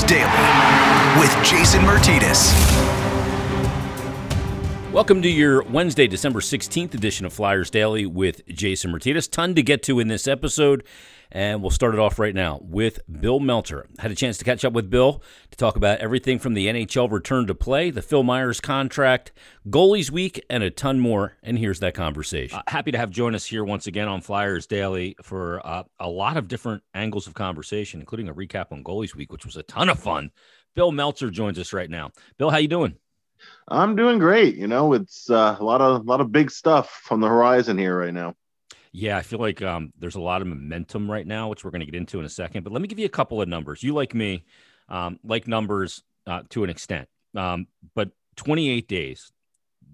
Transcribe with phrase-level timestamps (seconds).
[0.00, 0.24] Daily
[1.20, 2.52] with Jason Myrtetus.
[4.90, 9.30] Welcome to your Wednesday, December 16th edition of Flyers Daily with Jason Myrtetus.
[9.30, 10.82] Ton to get to in this episode,
[11.32, 13.86] and we'll start it off right now with Bill Meltzer.
[13.98, 17.10] Had a chance to catch up with Bill to talk about everything from the NHL
[17.10, 19.32] return to play, the Phil Myers contract,
[19.68, 21.38] goalies week, and a ton more.
[21.42, 22.58] And here's that conversation.
[22.58, 26.08] Uh, happy to have join us here once again on Flyers Daily for uh, a
[26.08, 29.62] lot of different angles of conversation, including a recap on goalies week, which was a
[29.62, 30.30] ton of fun.
[30.74, 32.10] Bill Meltzer joins us right now.
[32.38, 32.96] Bill, how you doing?
[33.68, 34.56] I'm doing great.
[34.56, 37.78] You know, it's uh, a lot of a lot of big stuff on the horizon
[37.78, 38.34] here right now.
[38.92, 41.80] Yeah, I feel like um, there's a lot of momentum right now, which we're going
[41.80, 42.62] to get into in a second.
[42.62, 43.82] But let me give you a couple of numbers.
[43.82, 44.44] You like me,
[44.88, 47.08] um, like numbers uh, to an extent.
[47.34, 49.32] Um, but 28 days,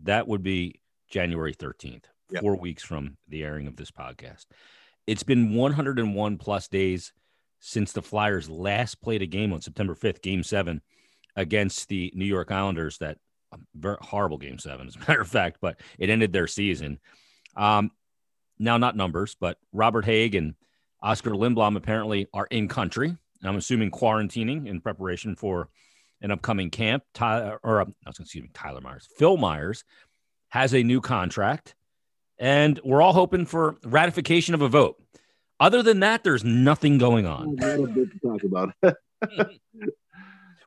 [0.03, 2.43] that would be January 13th, yep.
[2.43, 4.47] four weeks from the airing of this podcast.
[5.07, 7.13] It's been 101 plus days
[7.61, 10.81] since the Flyers last played a game on September 5th, Game Seven,
[11.37, 12.99] against the New York Islanders.
[12.99, 13.19] That
[13.75, 16.99] very horrible game seven, as a matter of fact, but it ended their season.
[17.57, 17.91] Um,
[18.59, 20.55] now, not numbers, but Robert Hägg and
[21.03, 23.17] Oscar Lindblom apparently are in country.
[23.45, 25.69] I'm assuming quarantining in preparation for
[26.21, 27.05] an upcoming camp.
[27.15, 29.85] Tyler, or um, excuse me, Tyler Myers, Phil Myers
[30.49, 31.75] has a new contract,
[32.39, 35.01] and we're all hoping for ratification of a vote.
[35.61, 37.57] Other than that, there's nothing going on.
[38.23, 38.73] talk about.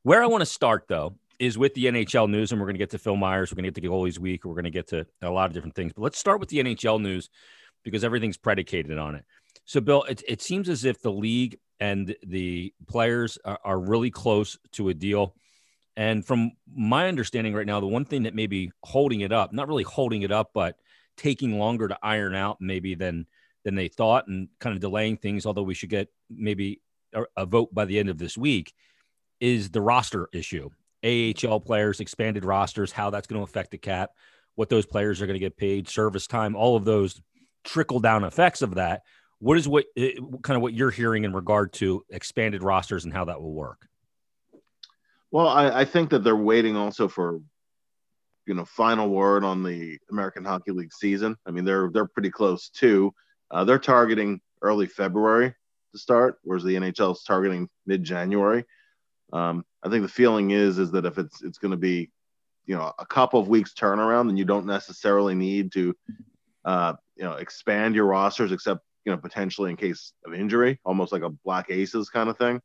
[0.04, 2.80] Where I want to start, though, is with the NHL news, and we're going to
[2.80, 3.52] get to Phil Myers.
[3.52, 4.46] We're going to get to Goalies Week.
[4.46, 5.94] We're going to get to a lot of different things.
[5.94, 7.30] But let's start with the NHL news
[7.84, 9.26] because everything's predicated on it.
[9.66, 14.12] So, Bill, it, it seems as if the league and the players are, are really
[14.12, 15.36] close to a deal.
[15.98, 19.52] And from my understanding right now, the one thing that may be holding it up,
[19.54, 20.78] not really holding it up, but
[21.18, 23.28] taking longer to iron out maybe than
[23.64, 26.82] than they thought and kind of delaying things, although we should get maybe
[27.14, 28.74] a, a vote by the end of this week,
[29.40, 30.70] is the roster issue.
[31.04, 34.12] AHL players, expanded rosters, how that's going to affect the cap,
[34.56, 37.22] what those players are going to get paid, service time, all of those
[37.64, 39.02] trickle down effects of that.
[39.40, 40.14] What is what eh,
[40.44, 43.88] kind of what you're hearing in regard to expanded rosters and how that will work?
[45.32, 47.40] Well, I, I think that they're waiting also for
[48.46, 51.38] you know final word on the American Hockey League season.
[51.46, 53.14] I mean, they're they're pretty close too.
[53.50, 55.54] Uh, they're targeting early February
[55.94, 58.66] to start, whereas the NHL is targeting mid January.
[59.34, 62.12] Um, I think the feeling is is that if it's it's going to be,
[62.66, 65.96] you know, a couple of weeks turnaround, then you don't necessarily need to,
[66.66, 71.12] uh, you know, expand your rosters except you know potentially in case of injury, almost
[71.12, 72.60] like a black aces kind of thing.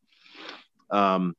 [0.90, 1.36] Um,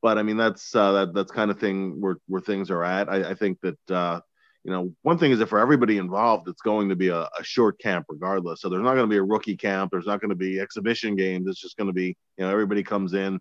[0.00, 3.08] but I mean that's uh, that that's kind of thing where where things are at.
[3.08, 4.20] I, I think that uh,
[4.62, 7.42] you know one thing is that for everybody involved, it's going to be a, a
[7.42, 8.60] short camp regardless.
[8.60, 9.90] So there's not going to be a rookie camp.
[9.90, 11.48] There's not going to be exhibition games.
[11.48, 13.40] It's just going to be you know everybody comes in,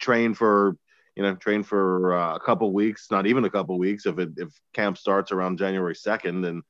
[0.00, 0.76] train for
[1.14, 4.06] you know, train for uh, a couple weeks, not even a couple weeks.
[4.06, 6.62] If it, if camp starts around January 2nd and,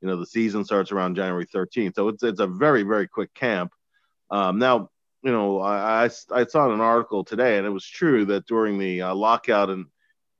[0.00, 1.94] you know, the season starts around January 13th.
[1.94, 3.72] So it's, it's a very, very quick camp.
[4.30, 4.90] Um, now,
[5.22, 8.78] you know, I, I, I, saw an article today and it was true that during
[8.78, 9.86] the uh, lockout in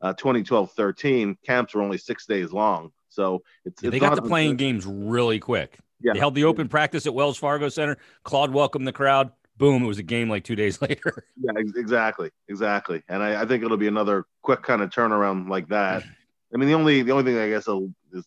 [0.00, 2.90] uh, 2012 13, camps were only six days long.
[3.08, 5.78] So it's, yeah, they got the playing games really quick.
[6.00, 6.12] Yeah.
[6.12, 7.96] They held the open practice at Wells Fargo Center.
[8.22, 11.24] Claude welcomed the crowd boom, it was a game like two days later.
[11.40, 13.02] yeah, exactly, exactly.
[13.08, 16.04] And I, I, think it'll be another quick kind of turnaround like that.
[16.54, 17.66] I mean, the only the only thing I guess
[18.12, 18.24] is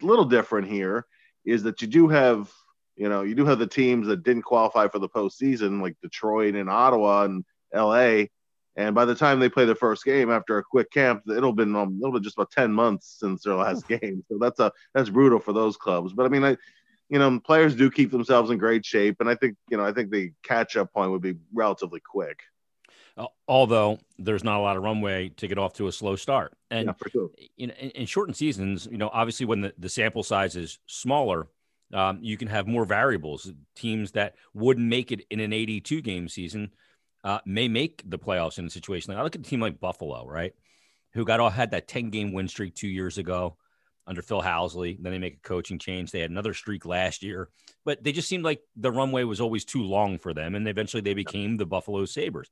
[0.00, 1.06] little different here
[1.44, 2.50] is that you do have
[2.96, 6.54] you know you do have the teams that didn't qualify for the postseason like Detroit
[6.54, 8.30] and Ottawa and L.A.
[8.74, 11.76] And by the time they play their first game after a quick camp, it'll been
[11.76, 14.24] um, it'll be just about ten months since their last game.
[14.28, 16.12] So that's a that's brutal for those clubs.
[16.12, 16.56] But I mean, I
[17.12, 19.92] you know, players do keep themselves in great shape, and I think you know, I
[19.92, 22.40] think the catch-up point would be relatively quick.
[23.46, 26.86] Although there's not a lot of runway to get off to a slow start, and
[26.86, 27.30] yeah, sure.
[27.58, 31.48] in, in, shortened seasons, you know, obviously when the, the sample size is smaller,
[31.92, 33.52] um, you can have more variables.
[33.76, 36.70] Teams that wouldn't make it in an 82 game season
[37.22, 39.80] uh, may make the playoffs in a situation like I look at a team like
[39.80, 40.54] Buffalo, right,
[41.12, 43.56] who got all had that 10 game win streak two years ago
[44.06, 44.96] under Phil Housley.
[45.00, 46.10] Then they make a coaching change.
[46.10, 47.48] They had another streak last year,
[47.84, 50.54] but they just seemed like the runway was always too long for them.
[50.54, 52.50] And eventually they became the Buffalo Sabres,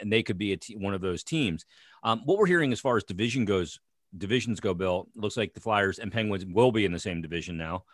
[0.00, 1.64] and they could be one of those teams.
[2.02, 3.80] Um, what we're hearing as far as division goes,
[4.16, 7.56] divisions go, Bill, looks like the Flyers and Penguins will be in the same division
[7.56, 7.84] now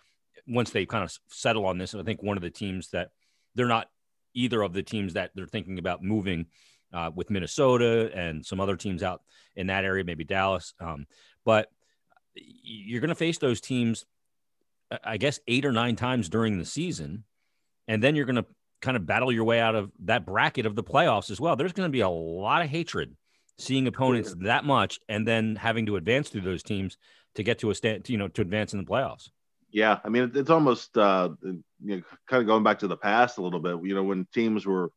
[0.47, 1.93] once they kind of settle on this.
[1.93, 3.11] And I think one of the teams that
[3.55, 3.89] they're not
[4.35, 6.47] either of the teams that they're thinking about moving
[6.93, 9.23] uh, with Minnesota and some other teams out
[9.57, 10.75] in that area, maybe Dallas.
[10.81, 11.07] Um,
[11.45, 11.69] but
[12.35, 14.05] you're going to face those teams,
[15.05, 17.25] I guess, eight or nine times during the season.
[17.89, 18.47] And then you're going to
[18.83, 21.57] kind of battle your way out of that bracket of the playoffs as well.
[21.57, 23.17] There's going to be a lot of hatred
[23.59, 26.99] seeing opponents that much and then having to advance through those teams
[27.37, 29.31] to get to a stand, you know, to advance in the playoffs.
[29.71, 33.39] Yeah, I mean, it's almost uh, you know, kind of going back to the past
[33.39, 33.79] a little bit.
[33.83, 34.91] You know, when teams were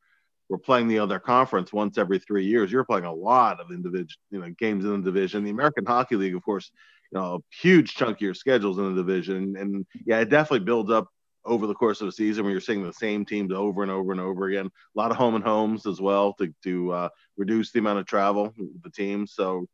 [0.49, 4.19] were playing the other conference once every three years, you're playing a lot of individual,
[4.31, 5.43] you know, games in the division.
[5.43, 6.71] The American Hockey League, of course,
[7.11, 10.65] you know, a huge chunk of your schedules in the division, and yeah, it definitely
[10.65, 11.07] builds up
[11.45, 14.11] over the course of the season where you're seeing the same teams over and over
[14.11, 14.67] and over again.
[14.67, 18.05] A lot of home and homes as well to to uh, reduce the amount of
[18.05, 19.33] travel the teams.
[19.33, 19.67] So,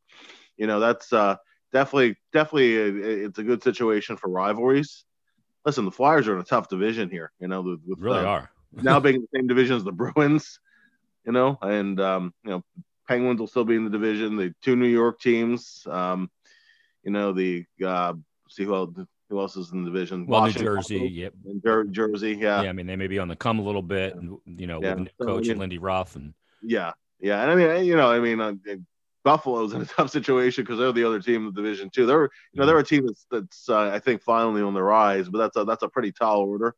[0.56, 1.36] you know, that's uh,
[1.72, 5.04] definitely definitely a, it's a good situation for rivalries.
[5.64, 7.32] Listen, the Flyers are in a tough division here.
[7.38, 10.58] You know, with, really uh, are now being in the same division as the Bruins.
[11.24, 12.64] You know, and um, you know,
[13.08, 14.36] Penguins will still be in the division.
[14.36, 15.86] The two New York teams.
[15.88, 16.30] Um,
[17.04, 18.14] you know, the uh,
[18.48, 18.90] see who else,
[19.32, 20.26] who else is in the division?
[20.26, 21.32] Well, Washington, New Jersey, yep.
[21.64, 22.62] Jer- Jersey, yeah.
[22.62, 24.80] Yeah, I mean they may be on the come a little bit, and you know,
[24.82, 24.94] yeah.
[24.94, 28.20] with so, coach mean, Lindy Ruff, and yeah, yeah, and I mean, you know, I
[28.20, 28.52] mean, uh,
[29.24, 32.04] Buffalo's in a tough situation because they're the other team in the division too.
[32.04, 35.30] They're, you know, they're a team that's that's uh, I think finally on the rise,
[35.30, 36.74] but that's a that's a pretty tall order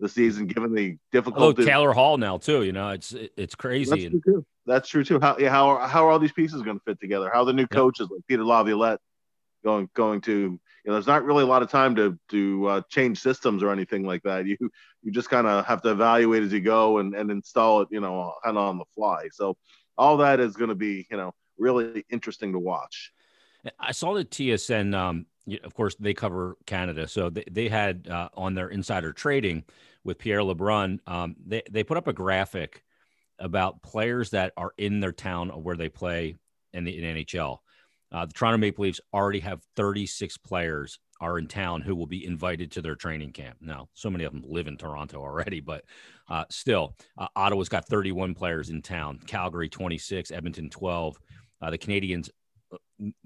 [0.00, 1.62] the season given the difficulty.
[1.62, 2.62] Oh, Taylor Hall now too.
[2.62, 4.08] You know, it's it's crazy.
[4.08, 4.46] That's true too.
[4.66, 5.20] That's true too.
[5.20, 7.30] How yeah, how are, how are all these pieces going to fit together?
[7.32, 9.00] How the new coaches like Peter Laviolette
[9.64, 12.80] going going to you know there's not really a lot of time to to uh,
[12.90, 14.44] change systems or anything like that.
[14.54, 14.56] You
[15.02, 18.00] you just kind of have to evaluate as you go and and install it you
[18.00, 19.28] know kind of on the fly.
[19.32, 19.56] So
[19.96, 23.12] all that is going to be you know really interesting to watch.
[23.80, 25.26] I saw the tsn um
[25.62, 27.08] of course they cover canada.
[27.08, 29.64] So they, they had uh, on their insider trading
[30.04, 32.82] with pierre lebrun um, they, they put up a graphic
[33.38, 36.36] about players that are in their town where they play
[36.72, 37.58] in the in nhl
[38.14, 42.24] uh, the Toronto Maple Leafs already have 36 players are in town who will be
[42.24, 43.56] invited to their training camp.
[43.60, 45.84] Now, so many of them live in Toronto already, but
[46.28, 49.18] uh, still, uh, Ottawa's got 31 players in town.
[49.26, 51.16] Calgary 26, Edmonton 12.
[51.60, 52.30] Uh, the Canadiens
[52.72, 52.76] uh,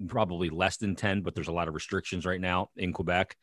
[0.07, 3.35] probably less than 10, but there's a lot of restrictions right now in Quebec.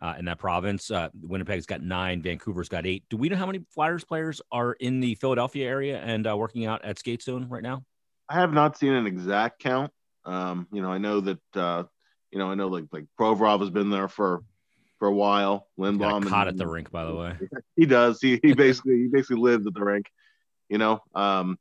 [0.00, 3.04] Uh, in that province, uh, Winnipeg's got nine, Vancouver's got eight.
[3.08, 6.84] Do we know how many Flyers players are in the Philadelphia area and working out
[6.84, 7.84] at Skate Zone right now?
[8.28, 9.92] I have not seen an exact count.
[10.24, 11.84] Um, you know, I know that uh,
[12.30, 14.42] you know, I know like like Provorov has been there for
[14.98, 15.68] for a while.
[15.78, 17.36] Lindblom caught at the rink, by the way.
[17.76, 18.20] He does.
[18.20, 20.06] He he basically he basically lived at the rink.
[20.68, 21.58] You know, um,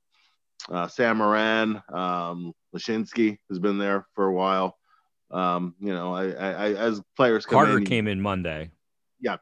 [0.70, 4.78] uh, Sam Morin, um, Laczynski has been there for a while.
[5.32, 8.70] Um, you know, I, I, I as players Carter in, came in Monday.
[9.20, 9.38] Yeah,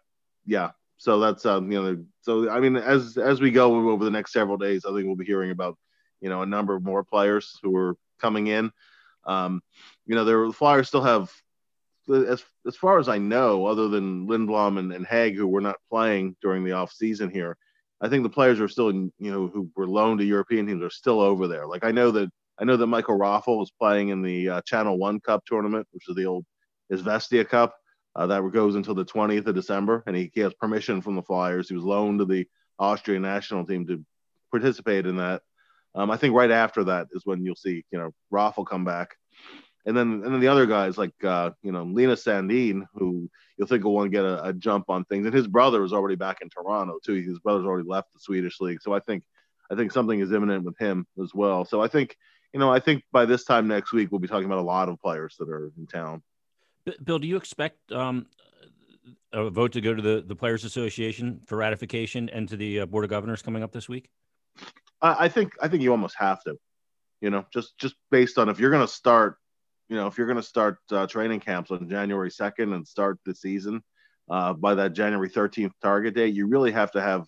[0.45, 0.71] yeah.
[0.97, 4.33] So that's um, you know, so I mean, as as we go over the next
[4.33, 5.77] several days, I think we'll be hearing about
[6.21, 8.71] you know a number of more players who are coming in.
[9.29, 9.61] Um,
[10.05, 11.31] you know, the Flyers still have,
[12.09, 15.75] as as far as I know, other than Lindblom and, and Hägg, who were not
[15.89, 17.55] playing during the off season here,
[18.01, 20.83] I think the players are still, in, you know, who were loaned to European teams
[20.83, 21.67] are still over there.
[21.67, 22.29] Like I know that
[22.59, 26.09] I know that Michael Raffl was playing in the uh, Channel One Cup tournament, which
[26.09, 26.45] is the old
[26.91, 27.75] Izvestia Cup.
[28.15, 31.21] Uh, that goes until the 20th of December, and he, he has permission from the
[31.21, 31.69] Flyers.
[31.69, 32.47] He was loaned to the
[32.79, 34.03] Austrian national team to
[34.51, 35.43] participate in that.
[35.95, 39.15] Um, I think right after that is when you'll see, you know, Raffl come back.
[39.85, 43.67] And then, and then the other guys like, uh, you know, Linus Sandin, who you'll
[43.67, 45.25] think will want to get a, a, jump on things.
[45.25, 47.15] And his brother is already back in Toronto too.
[47.15, 48.81] His brother's already left the Swedish league.
[48.81, 49.23] So I think,
[49.71, 51.65] I think something is imminent with him as well.
[51.65, 52.17] So I think,
[52.53, 54.89] you know, I think by this time next week, we'll be talking about a lot
[54.89, 56.23] of players that are in town.
[57.03, 58.25] Bill, do you expect um,
[59.31, 62.85] a vote to go to the, the Players Association for ratification and to the uh,
[62.85, 64.09] Board of Governors coming up this week?
[65.01, 66.57] I, I think I think you almost have to,
[67.21, 69.37] you know, just just based on if you're going to start,
[69.89, 73.19] you know, if you're going to start uh, training camps on January 2nd and start
[73.25, 73.83] the season
[74.29, 77.27] uh, by that January 13th target date, you really have to have,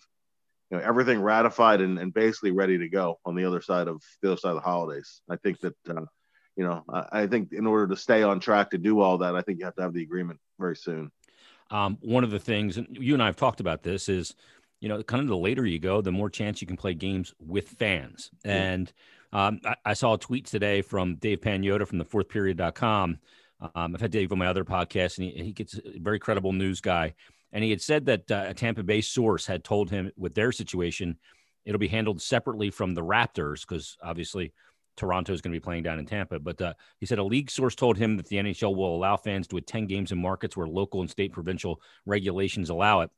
[0.70, 4.02] you know, everything ratified and, and basically ready to go on the other side of
[4.22, 5.20] the other side of the holidays.
[5.28, 6.06] I think that, uh,
[6.56, 9.34] you know, I, I think in order to stay on track to do all that,
[9.34, 11.10] I think you have to have the agreement very soon.
[11.70, 14.34] Um, one of the things, and you and I have talked about this, is
[14.82, 17.32] you know, kind of the later you go, the more chance you can play games
[17.38, 18.30] with fans.
[18.44, 18.92] And
[19.32, 23.18] um, I, I, saw a tweet today from Dave Pagnotta from the fourthperiod.com.
[23.74, 26.52] Um, I've had Dave on my other podcast, and he, he gets a very credible
[26.52, 27.14] news guy.
[27.52, 30.52] And he had said that uh, a Tampa Bay source had told him with their
[30.52, 31.18] situation,
[31.64, 34.52] it'll be handled separately from the Raptors because obviously
[34.96, 36.38] Toronto is going to be playing down in Tampa.
[36.38, 39.46] But uh, he said a league source told him that the NHL will allow fans
[39.48, 43.10] to attend games in markets where local and state provincial regulations allow it.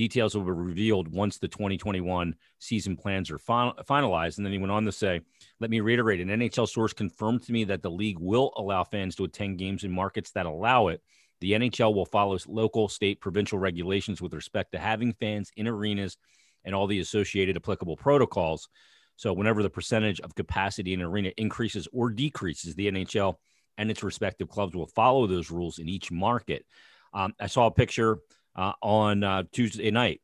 [0.00, 4.38] Details will be revealed once the 2021 season plans are fin- finalized.
[4.38, 5.20] And then he went on to say,
[5.60, 9.14] let me reiterate an NHL source confirmed to me that the league will allow fans
[9.16, 11.02] to attend games in markets that allow it.
[11.42, 16.16] The NHL will follow local, state, provincial regulations with respect to having fans in arenas
[16.64, 18.70] and all the associated applicable protocols.
[19.16, 23.34] So, whenever the percentage of capacity in an arena increases or decreases, the NHL
[23.76, 26.64] and its respective clubs will follow those rules in each market.
[27.12, 28.20] Um, I saw a picture
[28.56, 30.20] uh, on uh, Tuesday night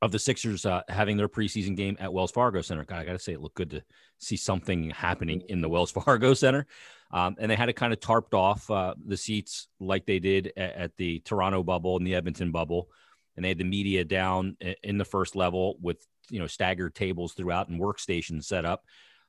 [0.00, 2.84] of the Sixers uh, having their preseason game at Wells Fargo Center.
[2.84, 3.82] God, I got to say, it looked good to
[4.18, 6.66] see something happening in the Wells Fargo Center.
[7.10, 10.52] Um, and they had it kind of tarped off uh, the seats like they did
[10.56, 12.90] at, at, the Toronto bubble and the Edmonton bubble.
[13.34, 17.34] And they had the media down in the first level with you know staggered tables
[17.34, 18.84] throughout and workstations set up.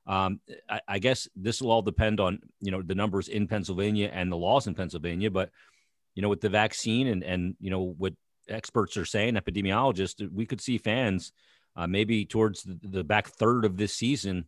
[0.08, 4.10] Um, I, I, guess this will all depend on you know the numbers in Pennsylvania
[4.12, 5.52] and the laws in Pennsylvania, but
[6.20, 8.14] you know with the vaccine and and you know what
[8.50, 11.32] experts are saying, epidemiologists, we could see fans
[11.78, 14.46] uh, maybe towards the, the, back third of this season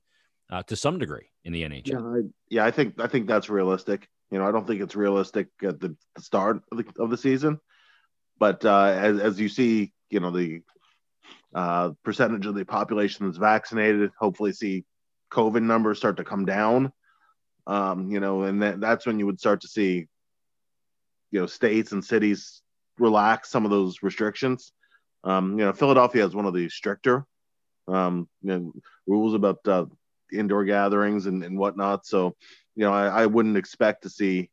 [0.49, 1.87] uh, to some degree in the NHL.
[1.87, 4.09] Yeah, I, yeah, I think I think that's realistic.
[4.31, 7.57] You know, I don't think it's realistic at the start of the, of the season,
[8.37, 10.63] but uh, as as you see, you know the
[11.55, 14.83] uh, percentage of the population that's vaccinated, hopefully see
[15.31, 16.91] COVID numbers start to come down.
[17.65, 20.07] Um, you know, and that, that's when you would start to see,
[21.31, 22.61] you know, states and cities
[22.97, 24.71] relax some of those restrictions.
[25.23, 27.25] Um, you know, Philadelphia has one of the stricter
[27.87, 28.73] um, you know,
[29.07, 29.85] rules about uh,
[30.31, 32.05] indoor gatherings and, and whatnot.
[32.05, 32.35] So,
[32.75, 34.49] you know, I, I wouldn't expect to see,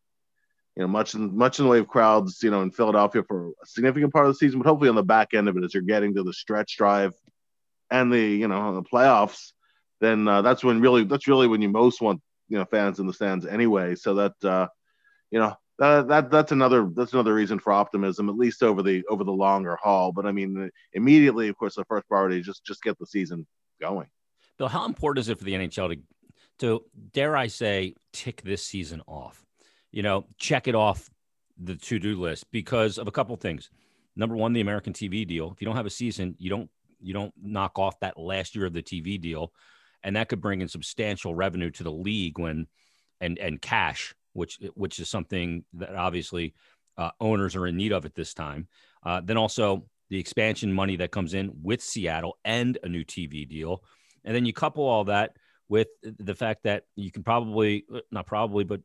[0.76, 3.49] you know, much in, much in the way of crowds, you know, in Philadelphia for
[3.49, 5.75] a significant part of the season, but hopefully on the back end of it, as
[5.75, 7.14] you're getting to the stretch drive
[7.90, 9.52] and the, you know, the playoffs,
[10.00, 13.06] then uh, that's when really, that's really when you most want, you know, fans in
[13.06, 13.94] the stands anyway.
[13.94, 14.68] So that, uh,
[15.30, 19.04] you know, uh, that that's another that's another reason for optimism, at least over the
[19.08, 20.12] over the longer haul.
[20.12, 23.47] But I mean, immediately, of course, the first priority is just just get the season
[23.80, 24.08] going.
[24.58, 26.00] Bill, how important is it for the NHL to
[26.58, 29.44] to dare I say tick this season off?
[29.92, 31.08] You know, check it off
[31.56, 33.70] the to do list because of a couple things.
[34.16, 35.52] Number one, the American TV deal.
[35.52, 36.68] If you don't have a season, you don't
[37.00, 39.52] you don't knock off that last year of the TV deal,
[40.02, 42.66] and that could bring in substantial revenue to the league when
[43.20, 46.54] and and cash which which is something that obviously
[46.97, 48.68] uh, owners are in need of at this time.
[49.04, 53.49] Uh, then also the expansion money that comes in with Seattle and a new TV
[53.49, 53.82] deal,
[54.25, 55.32] and then you couple all that
[55.68, 58.80] with the fact that you can probably not probably, but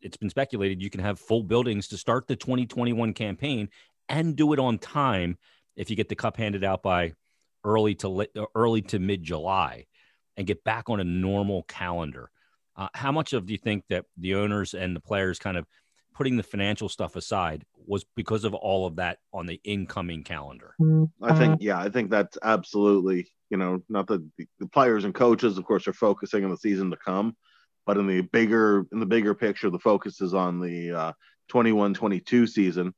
[0.00, 3.68] it's been speculated you can have full buildings to start the 2021 campaign
[4.08, 5.38] and do it on time
[5.76, 7.12] if you get the cup handed out by
[7.64, 9.86] early to early to mid July
[10.36, 12.30] and get back on a normal calendar.
[12.76, 15.66] Uh, how much of do you think that the owners and the players kind of
[16.14, 20.74] putting the financial stuff aside was because of all of that on the incoming calendar?
[21.22, 25.14] I think, yeah, I think that's absolutely, you know, not that the, the players and
[25.14, 27.36] coaches, of course, are focusing on the season to come,
[27.86, 31.12] but in the bigger, in the bigger picture, the focus is on the uh,
[31.48, 32.94] 21 22 season.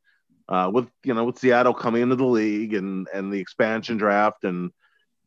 [0.48, 4.44] Uh, with you know with Seattle coming into the league and and the expansion draft
[4.44, 4.70] and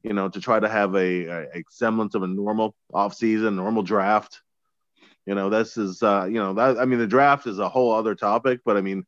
[0.04, 1.26] you know, to try to have a,
[1.58, 4.42] a, semblance of a normal offseason, normal draft.
[5.26, 7.94] You know, this is, uh, you know, that, I mean, the draft is a whole
[7.94, 9.06] other topic, but I mean,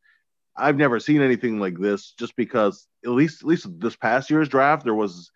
[0.55, 4.49] I've never seen anything like this just because at least, at least this past year's
[4.49, 5.31] draft, there was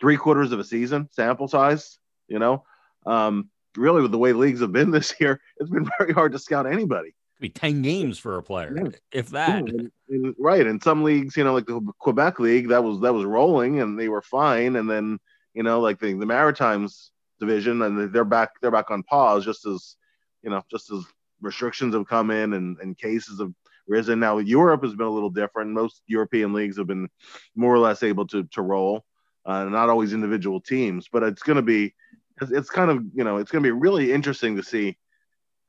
[0.00, 1.98] three quarters of a season sample size,
[2.28, 2.64] you know,
[3.06, 6.38] um, really with the way leagues have been this year, it's been very hard to
[6.38, 8.90] scout anybody be 10 games for a player yeah.
[9.12, 9.64] if that
[10.08, 13.24] and, right in some leagues you know like the quebec league that was that was
[13.24, 14.76] rolling and they were fine.
[14.76, 15.18] And then
[15.54, 19.66] you know like the, the maritimes division and they're back they're back on pause just
[19.66, 19.96] as
[20.42, 21.04] you know just as
[21.40, 23.52] restrictions have come in and, and cases have
[23.86, 24.20] risen.
[24.20, 25.70] Now europe has been a little different.
[25.70, 27.08] Most european leagues have been
[27.54, 29.04] more or less able to to roll
[29.46, 31.94] uh, not always individual teams but it's going to be
[32.40, 34.96] it's, it's kind of you know it's going to be really interesting to see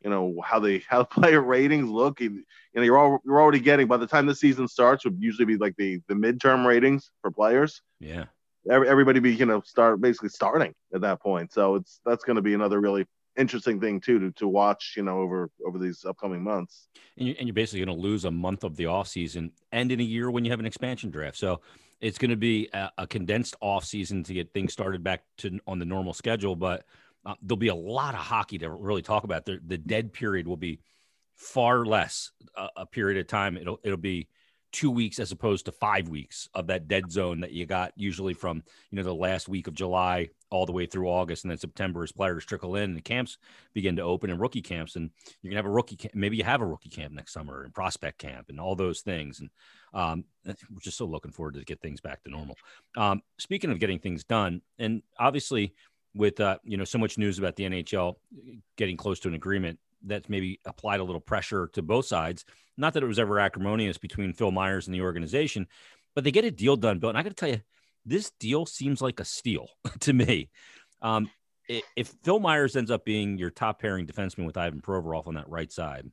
[0.04, 2.20] you know how they how player ratings look.
[2.20, 5.46] You, know, you're all you're already getting by the time the season starts would usually
[5.46, 7.82] be like the the midterm ratings for players.
[8.00, 8.26] Yeah,
[8.70, 11.52] everybody be you know start basically starting at that point.
[11.54, 13.06] So it's that's going to be another really
[13.38, 17.36] interesting thing too to, to watch you know over over these upcoming months and, you,
[17.40, 20.04] and you're basically going to lose a month of the off season and in a
[20.04, 21.62] year when you have an expansion draft so
[22.02, 25.58] it's going to be a, a condensed off season to get things started back to
[25.68, 26.84] on the normal schedule but
[27.26, 29.46] uh, there'll be a lot of hockey to really talk about.
[29.46, 30.80] The, the dead period will be
[31.36, 33.58] far less uh, a period of time.
[33.58, 34.28] It'll it'll be
[34.72, 38.34] two weeks as opposed to five weeks of that dead zone that you got usually
[38.34, 41.58] from you know the last week of July all the way through August and then
[41.58, 43.38] September as players trickle in and the camps
[43.74, 45.10] begin to open and rookie camps and
[45.42, 47.74] you can have a rookie camp, maybe you have a rookie camp next summer and
[47.74, 49.50] prospect camp and all those things and
[49.92, 52.56] um, we're just so looking forward to get things back to normal.
[52.96, 55.74] Um, speaking of getting things done and obviously
[56.16, 58.16] with uh, you know so much news about the NHL
[58.78, 62.46] getting close to an agreement that's maybe applied a little pressure to both sides.
[62.78, 65.68] Not that it was ever acrimonious between Phil Myers and the organization,
[66.16, 67.10] but they get a deal done, Bill.
[67.10, 67.62] And I got to tell you,
[68.06, 69.68] this deal seems like a steal
[70.02, 70.50] to me.
[71.02, 71.30] Um,
[71.96, 75.50] if Phil Myers ends up being your top pairing defenseman with Ivan Provorov on that
[75.50, 76.10] right side,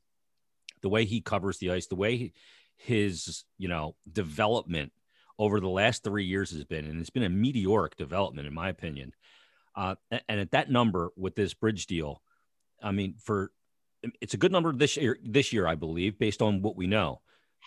[0.83, 2.33] the way he covers the ice, the way
[2.77, 4.93] his you know development
[5.39, 8.69] over the last three years has been, and it's been a meteoric development in my
[8.69, 9.13] opinion.
[9.77, 12.23] Uh, and at that number with this bridge deal,
[12.83, 13.53] I mean, for
[14.21, 15.19] it's a good number this year.
[15.23, 17.21] This year, I believe, based on what we know,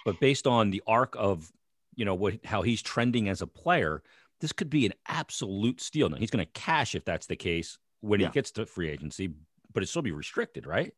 [0.06, 1.52] but based on the arc of
[1.96, 4.02] you know what how he's trending as a player,
[4.42, 6.10] this could be an absolute steal.
[6.10, 8.28] Now he's going to cash if that's the case when yeah.
[8.28, 9.34] he gets to free agency,
[9.74, 10.94] but it still be restricted, right?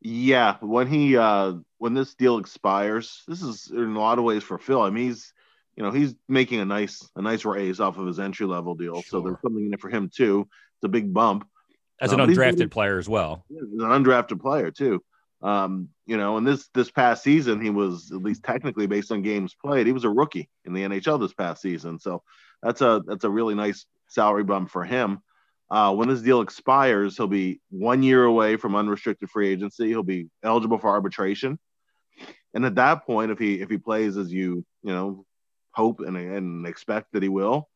[0.00, 4.42] Yeah, when he uh when this deal expires, this is in a lot of ways
[4.42, 4.82] for Phil.
[4.82, 5.32] I mean, he's
[5.76, 9.02] you know he's making a nice a nice raise off of his entry level deal,
[9.02, 9.02] sure.
[9.02, 10.48] so there's something in it for him too.
[10.76, 11.46] It's a big bump
[12.00, 13.44] as an um, undrafted player as well.
[13.48, 15.02] Yeah, an undrafted player too.
[15.42, 19.22] Um, you know, and this this past season, he was at least technically based on
[19.22, 21.98] games played, he was a rookie in the NHL this past season.
[21.98, 22.22] So
[22.62, 25.20] that's a that's a really nice salary bump for him.
[25.68, 29.88] Uh, when this deal expires, he'll be one year away from unrestricted free agency.
[29.88, 31.58] He'll be eligible for arbitration,
[32.54, 35.26] and at that point, if he if he plays as you you know
[35.76, 37.68] hope and, and expect that he will,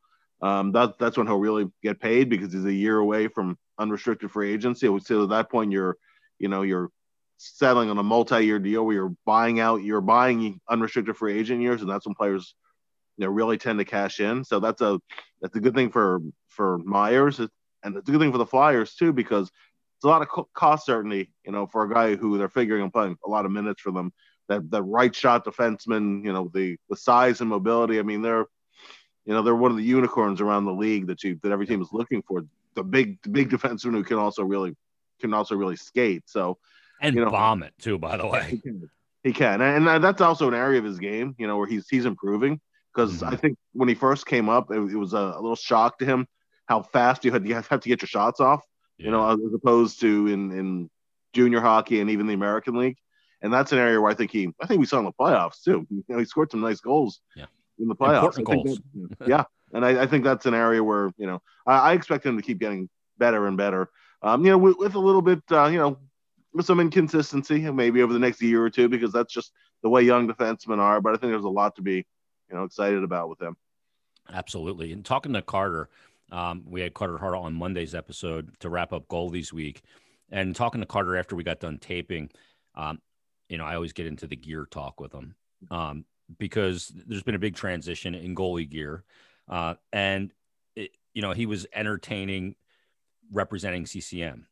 [0.43, 4.31] um, that that's when he'll really get paid because he's a year away from unrestricted
[4.31, 4.87] free agency.
[5.01, 5.97] So at that point, you're
[6.39, 6.91] you know you're
[7.37, 11.81] settling on a multi-year deal where you're buying out, you're buying unrestricted free agent years,
[11.81, 12.55] and that's when players
[13.17, 14.45] you know really tend to cash in.
[14.45, 14.99] So that's a
[15.41, 17.41] that's a good thing for for Myers
[17.83, 20.87] and it's a good thing for the Flyers too because it's a lot of cost
[20.87, 23.83] certainty, you know, for a guy who they're figuring on playing a lot of minutes
[23.83, 24.13] for them.
[24.51, 27.99] That the right shot defenseman, you know, the the size and mobility.
[27.99, 28.45] I mean, they're
[29.25, 31.81] you know they're one of the unicorns around the league that you that every team
[31.81, 32.45] is looking for.
[32.75, 34.77] The big the big defenseman who can also really
[35.21, 36.25] can also really skate.
[36.27, 36.59] So
[37.01, 37.99] and you know, bomb it too.
[37.99, 38.91] By the way, he can,
[39.25, 39.63] he can.
[39.63, 42.61] and that's also an area of his game, you know, where he's he's improving.
[42.95, 43.33] Because mm-hmm.
[43.33, 46.05] I think when he first came up, it, it was a, a little shock to
[46.05, 46.27] him
[46.71, 48.65] how fast you had you have to get your shots off.
[48.97, 49.07] Yeah.
[49.07, 50.91] You know, as opposed to in in
[51.33, 52.97] junior hockey and even the American League.
[53.43, 55.63] And that's an area where I think he, I think we saw in the playoffs
[55.63, 55.87] too.
[55.91, 57.21] You know, he scored some nice goals.
[57.35, 57.47] Yeah.
[57.79, 58.43] In the playoffs.
[58.45, 58.81] goals.
[59.19, 59.45] That, yeah.
[59.73, 62.43] And I, I, think that's an area where you know I, I, expect him to
[62.43, 63.89] keep getting better and better.
[64.23, 65.97] Um, you know, with, with a little bit, uh, you know,
[66.53, 70.03] with some inconsistency, maybe over the next year or two, because that's just the way
[70.03, 71.01] young defensemen are.
[71.01, 72.05] But I think there's a lot to be,
[72.51, 73.57] you know, excited about with him.
[74.33, 74.93] Absolutely.
[74.93, 75.89] And talking to Carter,
[76.33, 79.83] um, we had Carter Hart on Monday's episode to wrap up Goalies Week.
[80.31, 82.31] And talking to Carter after we got done taping,
[82.77, 83.01] um,
[83.51, 85.35] you know, I always get into the gear talk with him
[85.71, 86.05] um,
[86.39, 89.03] because there's been a big transition in goalie gear.
[89.49, 90.33] Uh, and,
[90.77, 92.55] it, you know, he was entertaining
[93.33, 94.47] representing CCM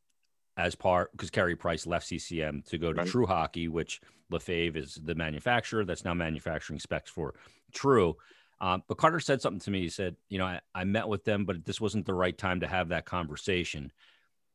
[0.56, 3.08] as part because Carey Price left CCM to go to right.
[3.08, 7.34] True Hockey, which Lefevre is the manufacturer that's now manufacturing specs for
[7.72, 8.16] True.
[8.60, 9.82] Um, but Carter said something to me.
[9.82, 12.58] He said, You know, I, I met with them, but this wasn't the right time
[12.60, 13.92] to have that conversation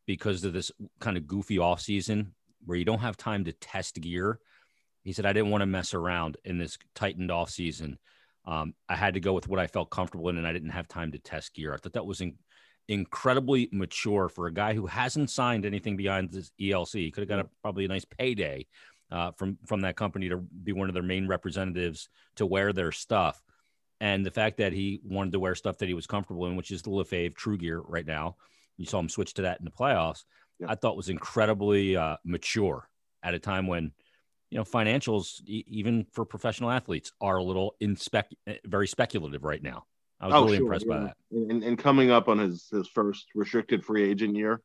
[0.06, 2.34] because of this kind of goofy off season
[2.65, 4.39] where you don't have time to test gear.
[5.04, 7.97] He said, I didn't want to mess around in this tightened off season.
[8.45, 10.88] Um, I had to go with what I felt comfortable in, and I didn't have
[10.88, 11.73] time to test gear.
[11.73, 12.38] I thought that was in-
[12.88, 16.95] incredibly mature for a guy who hasn't signed anything beyond this ELC.
[16.95, 18.67] He could have got a, probably a nice payday
[19.12, 22.91] uh, from from that company to be one of their main representatives to wear their
[22.91, 23.41] stuff
[24.04, 26.71] and the fact that he wanted to wear stuff that he was comfortable in, which
[26.71, 28.36] is the Lefevre True Gear right now.
[28.76, 30.26] You saw him switch to that in the playoffs.
[30.67, 32.88] I thought was incredibly uh, mature
[33.21, 33.91] at a time when,
[34.49, 39.43] you know, financials, e- even for professional athletes, are a little inspec- eh, very speculative
[39.43, 39.86] right now.
[40.19, 40.97] I was oh, really sure, impressed yeah.
[40.97, 41.17] by that.
[41.32, 44.62] And, and, coming up on his his first restricted free agent year,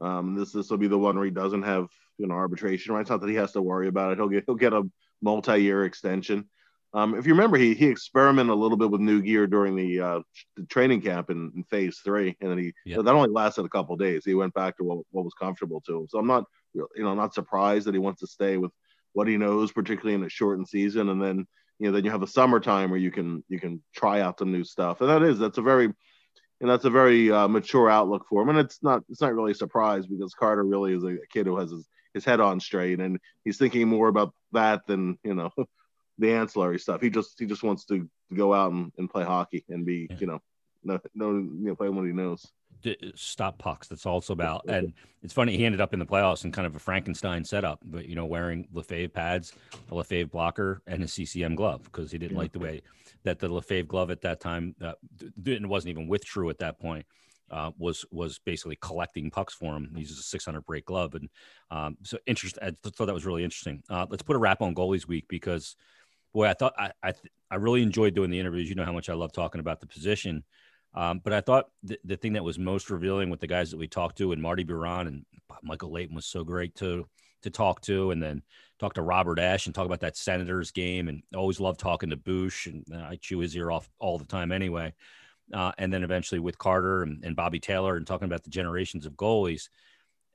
[0.00, 2.94] um, this this will be the one where he doesn't have you know arbitration.
[2.94, 4.18] Right, it's not that he has to worry about it.
[4.18, 4.82] He'll get he'll get a
[5.20, 6.48] multi year extension.
[6.94, 10.00] Um, if you remember, he he experimented a little bit with new gear during the,
[10.00, 10.20] uh,
[10.56, 13.04] the training camp in, in, phase three, and then he yep.
[13.04, 14.24] that only lasted a couple days.
[14.24, 16.08] He went back to what, what was comfortable to him.
[16.08, 18.70] So I'm not you know not surprised that he wants to stay with
[19.12, 21.08] what he knows, particularly in a shortened season.
[21.08, 21.48] And then
[21.80, 24.52] you know then you have a summertime where you can you can try out some
[24.52, 25.92] new stuff, and that is that's a very
[26.60, 28.50] and that's a very uh, mature outlook for him.
[28.50, 31.58] And it's not it's not really a surprise because Carter really is a kid who
[31.58, 35.50] has his, his head on straight, and he's thinking more about that than you know
[36.18, 37.00] the ancillary stuff.
[37.00, 40.16] He just he just wants to, go out and, and play hockey and be yeah.
[40.18, 40.40] you know
[40.82, 42.46] no no you know play what he knows.
[43.14, 43.88] Stop pucks.
[43.88, 44.68] That's all it's about.
[44.68, 47.80] And it's funny he ended up in the playoffs in kind of a Frankenstein setup,
[47.84, 49.52] but you know wearing Lefevre pads,
[49.90, 52.42] a Lefevre blocker, and a CCM glove because he didn't yeah.
[52.42, 52.82] like the way
[53.22, 54.92] that the Lefevre glove at that time uh,
[55.46, 57.06] it wasn't even with True at that point.
[57.50, 59.90] Uh, was was basically collecting pucks for him.
[59.94, 61.28] He uses a 600 break glove, and
[61.70, 62.62] um, so interesting.
[62.62, 63.82] I thought that was really interesting.
[63.88, 65.76] Uh, let's put a wrap on goalies week because
[66.34, 67.14] boy, I thought I I,
[67.50, 68.68] I really enjoyed doing the interviews.
[68.68, 70.44] You know how much I love talking about the position.
[70.94, 73.88] Um, but I thought the, thing that was most revealing with the guys that we
[73.88, 75.26] talked to and Marty Biron and
[75.60, 77.08] Michael Leighton was so great to
[77.42, 78.42] to talk to, and then
[78.78, 81.08] talk to Robert Esche and talk about that Senators game.
[81.08, 84.24] And always love talking to Bush, and uh, I chew his ear off all the
[84.24, 84.94] time anyway.
[85.52, 89.04] Uh, and then eventually with Carter and, and, Bobby Taylor and talking about the generations
[89.04, 89.68] of goalies.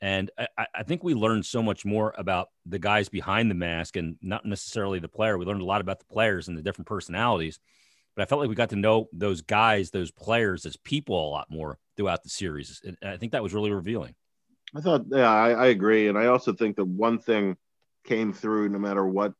[0.01, 3.97] And I, I, think we learned so much more about the guys behind the mask
[3.97, 5.38] and not necessarily the player.
[5.38, 7.59] We learned a lot about the players and the different personalities
[8.19, 11.31] but I felt like we got to know those guys, those players as people a
[11.31, 12.81] lot more throughout the series.
[12.85, 14.13] And I think that was really revealing.
[14.75, 16.09] I thought, yeah, I, I agree.
[16.09, 17.55] And I also think that one thing
[18.03, 19.33] came through no matter what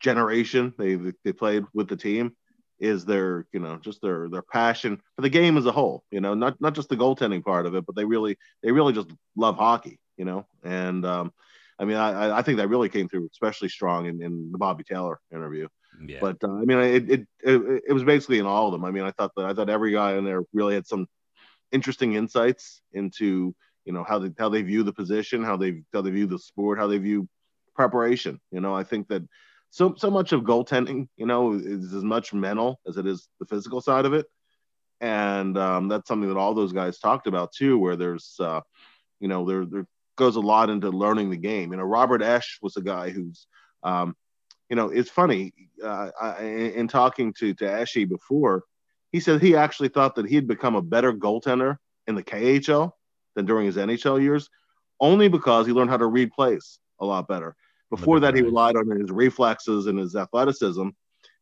[0.00, 2.36] generation they they played with the team
[2.80, 6.20] is their you know just their their passion for the game as a whole you
[6.20, 9.08] know not not just the goaltending part of it but they really they really just
[9.36, 11.32] love hockey you know and um
[11.78, 14.84] i mean i i think that really came through especially strong in, in the bobby
[14.84, 15.66] taylor interview
[16.06, 16.18] yeah.
[16.20, 18.84] But uh, I mean, it, it, it it was basically in all of them.
[18.84, 21.06] I mean, I thought that I thought every guy in there really had some
[21.72, 26.02] interesting insights into you know how they how they view the position, how they how
[26.02, 27.28] they view the sport, how they view
[27.74, 28.40] preparation.
[28.50, 29.22] You know, I think that
[29.70, 33.46] so so much of goaltending, you know, is as much mental as it is the
[33.46, 34.26] physical side of it,
[35.00, 37.78] and um, that's something that all those guys talked about too.
[37.78, 38.60] Where there's, uh,
[39.20, 41.72] you know, there there goes a lot into learning the game.
[41.72, 43.46] You know, Robert Esche was a guy who's
[43.82, 44.16] um,
[44.68, 45.52] you know, it's funny.
[45.82, 48.64] Uh, I, in talking to to Ashy before,
[49.12, 51.76] he said he actually thought that he'd become a better goaltender
[52.06, 52.92] in the KHL
[53.34, 54.50] than during his NHL years,
[55.00, 57.56] only because he learned how to read plays a lot better.
[57.90, 60.88] Before that, he relied on his reflexes and his athleticism,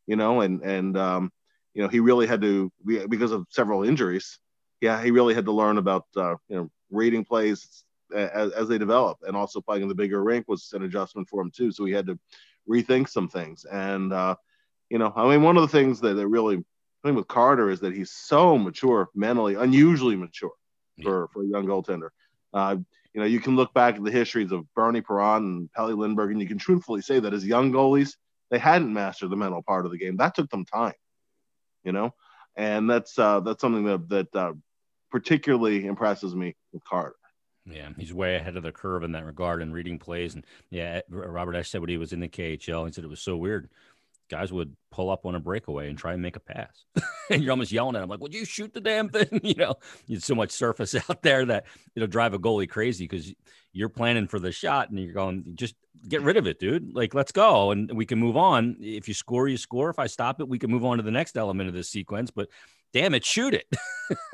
[0.05, 1.31] you know, and and um,
[1.73, 2.71] you know he really had to
[3.09, 4.39] because of several injuries.
[4.81, 7.83] Yeah, he really had to learn about uh, you know reading plays
[8.15, 11.41] as, as they develop, and also playing in the bigger rink was an adjustment for
[11.41, 11.71] him too.
[11.71, 12.17] So he had to
[12.69, 13.65] rethink some things.
[13.65, 14.35] And uh,
[14.89, 16.63] you know, I mean, one of the things that, that really
[17.03, 20.51] thing with Carter is that he's so mature mentally, unusually mature
[21.03, 21.33] for yeah.
[21.33, 22.09] for a young goaltender.
[22.53, 22.77] Uh,
[23.17, 26.29] you know, you can look back at the histories of Bernie Parent and Pelle Lindbergh,
[26.29, 28.11] and you can truthfully say that as young goalies,
[28.51, 30.17] they hadn't mastered the mental part of the game.
[30.17, 30.93] That took them time,
[31.83, 32.13] you know,
[32.55, 34.53] and that's uh, that's something that that uh,
[35.09, 37.15] particularly impresses me with Carter.
[37.65, 40.35] Yeah, he's way ahead of the curve in that regard and reading plays.
[40.35, 43.19] And yeah, Robert Esche said when he was in the KHL, he said it was
[43.19, 43.67] so weird.
[44.29, 46.85] Guys would pull up on a breakaway and try and make a pass.
[47.29, 49.27] and you're almost yelling at them, like, would you shoot the damn thing?
[49.43, 49.75] you know,
[50.07, 53.33] there's so much surface out there that it'll drive a goalie crazy because
[53.73, 55.75] you're planning for the shot and you're going, just
[56.07, 56.93] get rid of it, dude.
[56.95, 57.71] Like, let's go.
[57.71, 58.77] And we can move on.
[58.79, 59.89] If you score, you score.
[59.89, 62.31] If I stop it, we can move on to the next element of this sequence.
[62.31, 62.49] But
[62.97, 63.67] damn it, shoot it.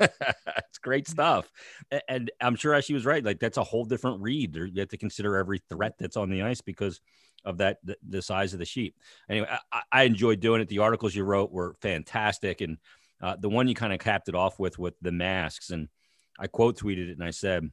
[0.00, 1.50] it's great stuff.
[2.08, 3.22] And I'm sure she was right.
[3.22, 4.56] Like that's a whole different read.
[4.56, 7.00] You have to consider every threat that's on the ice because
[7.44, 8.94] of that the, size of the sheet.
[9.28, 10.68] Anyway, I, I, enjoyed doing it.
[10.68, 12.78] The articles you wrote were fantastic, and
[13.20, 15.68] uh, the one you kind of capped it off with with the masks.
[15.68, 15.88] And
[16.38, 17.70] I quote tweeted it, and I said,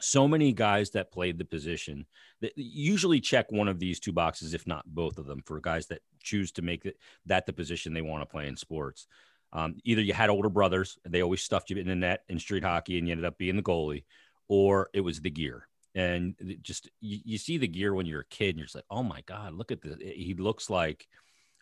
[0.00, 2.06] "So many guys that played the position
[2.42, 5.88] that usually check one of these two boxes, if not both of them, for guys
[5.88, 9.08] that choose to make it, that the position they want to play in sports."
[9.52, 12.38] Um, either you had older brothers, and they always stuffed you in the net in
[12.38, 14.04] street hockey, and you ended up being the goalie,
[14.48, 15.68] or it was the gear.
[15.94, 18.84] And just you, you see the gear when you're a kid, and you're just like,
[18.90, 19.96] oh my god, look at this!
[20.00, 21.06] He looks like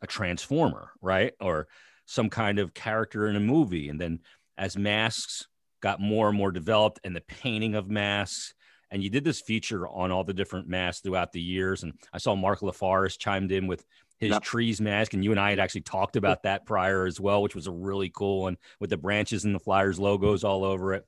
[0.03, 1.35] a transformer, right?
[1.40, 1.66] Or
[2.07, 3.88] some kind of character in a movie.
[3.88, 4.20] And then
[4.57, 5.46] as masks
[5.81, 8.55] got more and more developed, and the painting of masks,
[8.90, 11.83] and you did this feature on all the different masks throughout the years.
[11.83, 13.85] And I saw Mark LaForest chimed in with
[14.21, 14.43] his yep.
[14.43, 17.55] trees mask, and you and I had actually talked about that prior as well, which
[17.55, 21.07] was a really cool one with the branches and the Flyers logos all over it.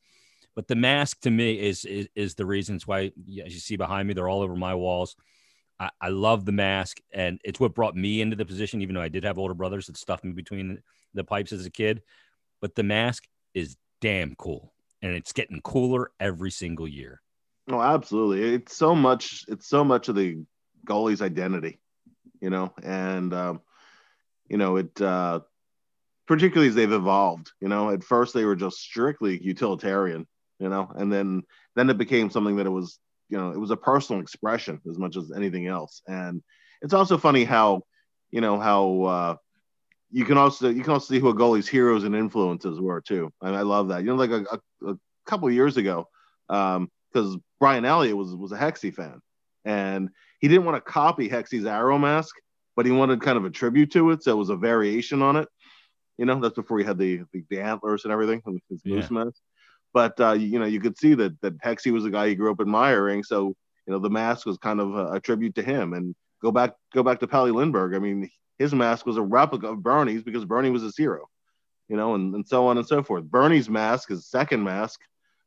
[0.57, 3.13] But the mask to me is is, is the reasons why,
[3.45, 5.15] as you see behind me, they're all over my walls.
[5.79, 8.81] I, I, love the mask, and it's what brought me into the position.
[8.81, 11.71] Even though I did have older brothers that stuffed me between the pipes as a
[11.71, 12.03] kid,
[12.63, 14.73] but the mask is damn cool,
[15.03, 17.21] and it's getting cooler every single year.
[17.69, 18.55] Oh, absolutely!
[18.55, 19.45] It's so much.
[19.49, 20.45] It's so much of the
[20.87, 21.79] goalie's identity
[22.43, 23.63] you know, and um,
[24.49, 25.01] you know it.
[25.01, 25.41] Uh,
[26.27, 30.27] particularly as they've evolved, you know, at first they were just strictly utilitarian,
[30.59, 31.43] you know, and then
[31.75, 34.99] then it became something that it was, you know, it was a personal expression as
[34.99, 36.01] much as anything else.
[36.07, 36.43] And
[36.81, 37.83] it's also funny how,
[38.31, 39.37] you know, how uh,
[40.11, 43.33] you can also you can also see who a goalie's heroes and influences were too.
[43.43, 44.03] And I love that.
[44.03, 46.09] You know, like a, a, a couple years ago,
[46.49, 46.77] because
[47.35, 49.21] um, Brian Elliott was was a Hexy fan,
[49.65, 50.11] and
[50.43, 52.35] he didn't want to copy Hexy's arrow mask,
[52.77, 55.37] but he wanted kind of a tribute to it, so it was a variation on
[55.37, 55.49] it.
[56.19, 59.25] You know, that's before he had the the, the antlers and everything, his moose yeah.
[59.25, 59.41] mask.
[59.95, 62.51] But uh, you know, you could see that that Hexy was a guy he grew
[62.51, 63.55] up admiring, so
[63.87, 65.95] you know the mask was kind of a, a tribute to him.
[65.95, 67.95] And go back go back to Pelle Lindbergh.
[67.95, 68.29] I mean,
[68.59, 71.29] his mask was a replica of Bernie's because Bernie was his hero,
[71.89, 73.25] you know, and, and so on and so forth.
[73.25, 75.01] Bernie's mask, his second mask,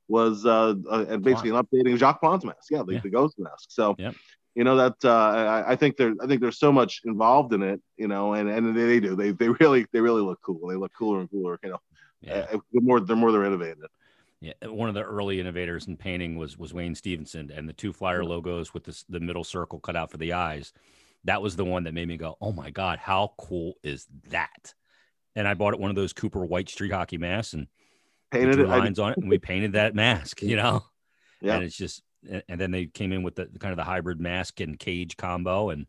[0.07, 2.67] was uh, uh basically an updating Jacques Plante's mask.
[2.71, 2.99] Yeah, the, yeah.
[3.01, 3.67] the ghost mask.
[3.69, 4.15] So, yep.
[4.55, 7.61] You know, that uh, I, I, think there, I think there's so much involved in
[7.61, 10.67] it, you know, and, and they, they do, they, they really, they really look cool.
[10.69, 11.81] They look cooler and cooler, you know,
[12.21, 12.45] yeah.
[12.53, 13.83] Uh, the more, the more they're innovative.
[14.41, 17.91] Yeah, one of the early innovators in painting was was Wayne Stephenson, and the two
[17.91, 20.71] flyer logos with the the middle circle cut out for the eyes.
[21.23, 24.73] That was the one that made me go, "Oh my god, how cool is that?"
[25.35, 27.67] And I bought it one of those Cooper White Street Hockey masks and
[28.29, 30.41] painted it lines on it, and we painted that mask.
[30.41, 30.83] You know,
[31.41, 31.55] yeah.
[31.55, 32.03] And it's just,
[32.47, 35.69] and then they came in with the kind of the hybrid mask and cage combo,
[35.69, 35.87] and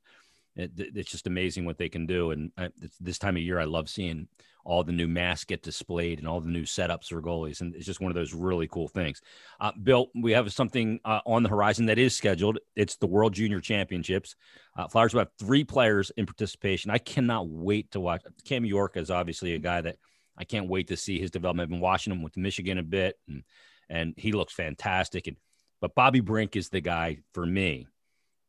[0.55, 2.31] it, it's just amazing what they can do.
[2.31, 2.71] And I,
[3.01, 4.29] this time of year, I love seeing
[4.65, 7.61] all the new masks get displayed and all the new setups for goalies.
[7.61, 9.21] And it's just one of those really cool things.
[9.61, 12.59] Uh, Bill, we have something uh, on the horizon that is scheduled.
[12.75, 14.35] It's the World Junior Championships.
[14.77, 16.91] Uh, Flyers will have three players in participation.
[16.91, 18.23] I cannot wait to watch.
[18.45, 19.99] Cam York is obviously a guy that
[20.37, 21.67] I can't wait to see his development.
[21.67, 23.45] I've been watching him with Michigan a bit, and,
[23.89, 25.29] and he looks fantastic.
[25.29, 25.37] And
[25.81, 27.87] but Bobby Brink is the guy for me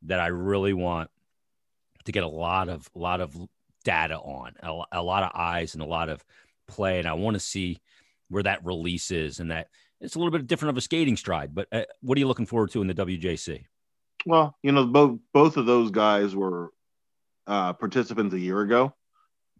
[0.03, 1.09] that I really want
[2.05, 3.35] to get a lot of a lot of
[3.83, 6.23] data on, a, a lot of eyes and a lot of
[6.67, 6.99] play.
[6.99, 7.79] And I want to see
[8.29, 9.67] where that release is and that
[10.01, 11.55] it's a little bit different of a skating stride.
[11.55, 13.65] But uh, what are you looking forward to in the WJC?
[14.25, 16.71] Well, you know, both both of those guys were
[17.45, 18.93] uh, participants a year ago.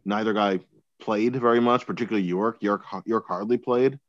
[0.06, 0.60] Neither guy
[1.00, 2.58] played very much, particularly York.
[2.62, 4.00] York York hardly played.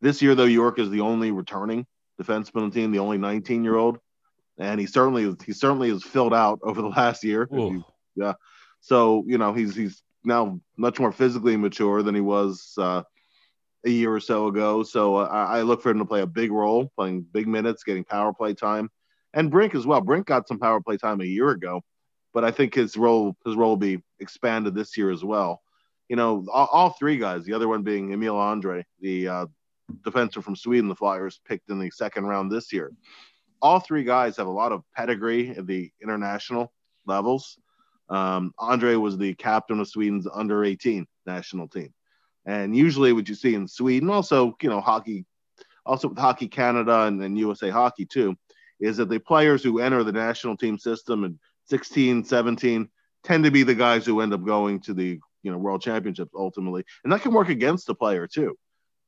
[0.00, 1.86] This year, though, York is the only returning
[2.20, 3.98] defenseman on the team, the only 19 year old,
[4.58, 7.48] and he certainly he certainly has filled out over the last year.
[8.16, 8.34] yeah,
[8.80, 13.02] so you know he's he's now much more physically mature than he was uh,
[13.86, 14.82] a year or so ago.
[14.82, 17.84] So uh, I, I look for him to play a big role, playing big minutes,
[17.84, 18.90] getting power play time,
[19.32, 20.00] and Brink as well.
[20.00, 21.82] Brink got some power play time a year ago,
[22.34, 25.62] but I think his role his role will be expanded this year as well.
[26.08, 27.44] You know, all, all three guys.
[27.44, 29.46] The other one being Emil Andrae, the uh,
[30.02, 32.92] defenseman from Sweden, the Flyers picked in the second round this year.
[33.60, 36.72] All three guys have a lot of pedigree at the international
[37.06, 37.58] levels.
[38.08, 41.92] Um, Andrae was the captain of Sweden's under 18 national team.
[42.46, 45.26] And usually, what you see in Sweden, also, you know, hockey,
[45.84, 48.36] also with Hockey Canada and, and USA Hockey too,
[48.80, 52.88] is that the players who enter the national team system in 16, 17
[53.24, 56.32] tend to be the guys who end up going to the you know world championships
[56.34, 58.56] ultimately, and that can work against the player too.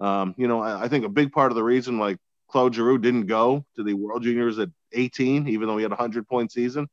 [0.00, 2.16] Um, you know, I, I, think a big part of the reason like
[2.48, 5.96] Claude Giroux didn't go to the World Juniors at 18, even though he had a
[5.96, 6.88] hundred point season,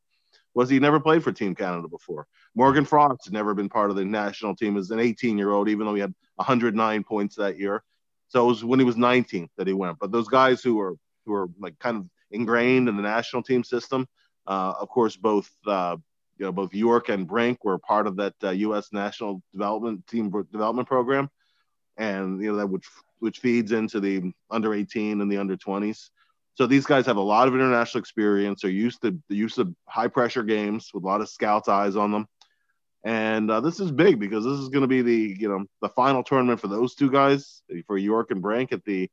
[0.54, 2.28] was he never played for Team Canada before.
[2.56, 5.70] Morgan Frost had never been part of the national team as an 18 year old,
[5.70, 7.84] even though he had 109 points that year.
[8.30, 10.00] So it was when he was 19 that he went.
[10.00, 13.64] But those guys who were who were like kind of ingrained in the national team
[13.64, 14.08] system,
[14.46, 15.96] uh, of course, both uh,
[16.38, 18.90] you know both York and Brink were part of that uh, U.S.
[18.92, 21.30] national development team development program,
[21.98, 22.88] and you know that which
[23.20, 26.10] which feeds into the under 18 and the under 20s.
[26.54, 28.62] So these guys have a lot of international experience.
[28.62, 31.96] They're used to the use of high pressure games with a lot of scouts' eyes
[31.96, 32.28] on them.
[33.04, 35.90] And uh, this is big because this is going to be the you know the
[35.90, 39.10] final tournament for those two guys for York and Brink at the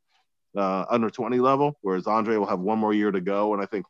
[0.56, 3.66] uh, under 20 level, whereas Andrae will have one more year to go, and I
[3.66, 3.86] think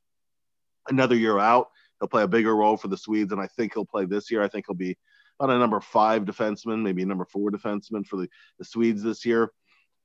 [0.89, 1.69] another year out
[2.01, 4.43] he'll play a bigger role for the Swedes, and I think he'll play this year.
[4.43, 4.97] I think he'll be
[5.39, 9.25] about a number five defenseman, maybe a number four defenseman for the, the Swedes this
[9.25, 9.51] year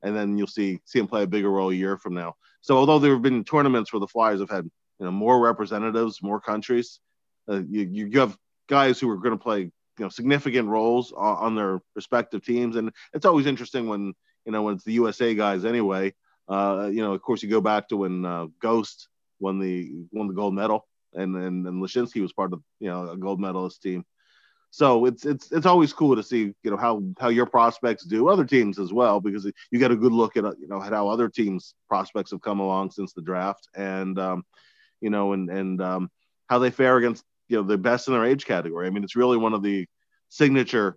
[0.02, 2.34] and then you'll see see him play a bigger role a year from now.
[2.60, 6.22] So although there have been tournaments where the Flyers have had you know more representatives,
[6.22, 7.00] more countries,
[7.48, 8.36] uh, you you have
[8.68, 12.76] guys who are going to play you know significant roles on, on, their respective teams,
[12.76, 14.14] and it's always interesting when
[14.44, 16.14] you know when it's the USA guys anyway.
[16.48, 20.26] Uh, you know, of course, you go back to when uh, Ghost won the won
[20.26, 23.82] the gold medal, and and, and Laczynski was part of you know a gold medalist
[23.82, 24.04] team.
[24.70, 28.28] So it's it's it's always cool to see you know how how your prospects do
[28.28, 31.08] other teams as well because you get a good look at you know at how
[31.08, 34.44] other teams prospects have come along since the draft and um,
[35.00, 36.10] you know and and um,
[36.48, 38.86] how they fare against you know the best in their age category.
[38.86, 39.86] I mean it's really one of the
[40.28, 40.96] signature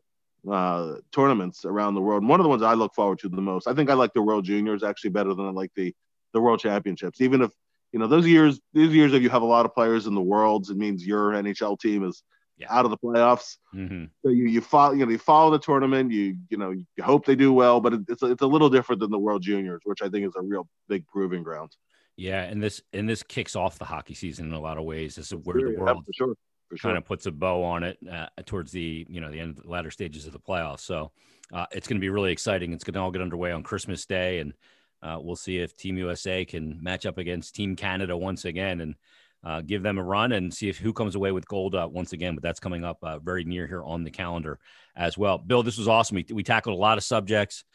[0.49, 2.27] uh, tournaments around the world.
[2.27, 3.67] One of the ones I look forward to the most.
[3.67, 5.95] I think I like the World Juniors actually better than I like the
[6.33, 7.21] the World Championships.
[7.21, 7.51] Even if
[7.91, 10.21] you know those years, these years if you have a lot of players in the
[10.21, 12.21] worlds, it means your NHL team is
[12.63, 12.77] yeah.
[12.77, 13.57] out of the playoffs.
[13.73, 14.05] Mm-hmm.
[14.23, 16.11] So you, you follow you know you follow the tournament.
[16.11, 18.99] You you know you hope they do well, but it's a, it's a little different
[18.99, 21.75] than the World Juniors, which I think is a real big proving ground.
[22.15, 25.15] Yeah, and this and this kicks off the hockey season in a lot of ways.
[25.15, 26.35] This is where sure, the world yeah, sure.
[26.75, 26.89] Sure.
[26.89, 29.69] kind of puts a bow on it uh, towards the you know the end the
[29.69, 30.81] latter stages of the playoffs.
[30.81, 31.11] So
[31.51, 32.73] uh, it's going to be really exciting.
[32.73, 34.53] It's going to all get underway on Christmas Day, and
[35.01, 38.81] uh, we'll see if Team USA can match up against Team Canada once again.
[38.81, 38.95] And
[39.43, 42.13] uh, give them a run and see if who comes away with gold uh, once
[42.13, 42.33] again.
[42.33, 44.59] But that's coming up uh, very near here on the calendar
[44.95, 45.37] as well.
[45.37, 46.15] Bill, this was awesome.
[46.15, 47.65] We, we tackled a lot of subjects.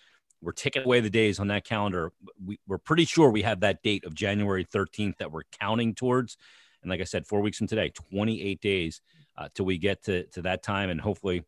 [0.41, 2.13] We're taking away the days on that calendar.
[2.45, 6.37] We, we're pretty sure we have that date of January 13th that we're counting towards.
[6.83, 9.01] And like I said, four weeks from today, 28 days
[9.37, 10.91] uh, till we get to, to that time.
[10.91, 11.45] And hopefully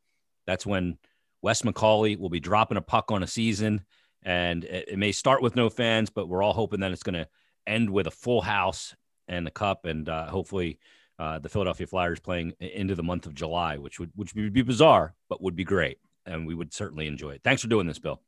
[0.46, 0.98] that's when
[1.40, 3.86] Wes McCauley will be dropping a puck on a season.
[4.22, 7.14] And it, it may start with no fans, but we're all hoping that it's going
[7.14, 7.28] to
[7.66, 8.94] end with a full house
[9.30, 9.86] and the cup.
[9.86, 10.78] And uh, hopefully
[11.18, 14.62] uh, the Philadelphia Flyers playing into the month of July, which would, which would be
[14.62, 15.98] bizarre, but would be great.
[16.26, 17.40] And we would certainly enjoy it.
[17.42, 18.20] Thanks for doing this, Bill.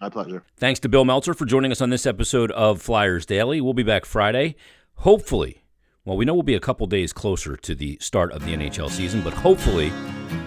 [0.00, 0.42] My pleasure.
[0.56, 3.60] Thanks to Bill Meltzer for joining us on this episode of Flyers Daily.
[3.60, 4.56] We'll be back Friday.
[4.96, 5.62] Hopefully,
[6.06, 8.90] well, we know we'll be a couple days closer to the start of the NHL
[8.90, 9.92] season, but hopefully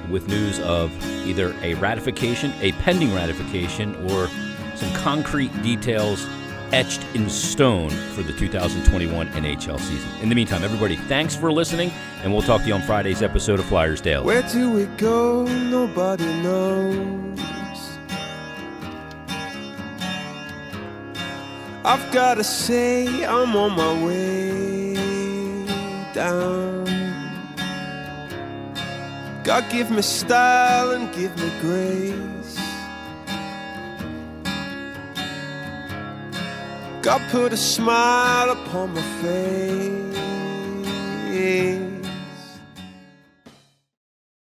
[0.10, 0.92] with news of
[1.28, 4.28] either a ratification, a pending ratification, or
[4.76, 6.28] some concrete details
[6.72, 10.10] etched in stone for the 2021 NHL season.
[10.22, 11.92] In the meantime, everybody, thanks for listening,
[12.24, 14.26] and we'll talk to you on Friday's episode of Flyers Daily.
[14.26, 15.46] Where do we go?
[15.46, 17.40] Nobody knows.
[21.86, 24.94] I've gotta say, I'm on my way
[26.14, 26.86] down.
[29.44, 32.33] God give me style and give me grace.
[37.04, 40.14] God put a smile upon my face.